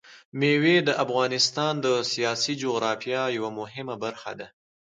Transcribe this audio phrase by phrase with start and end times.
[0.39, 4.47] مېوې د افغانستان د سیاسي جغرافیه یوه مهمه برخه ده.